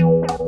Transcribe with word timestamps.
you. 0.00 0.39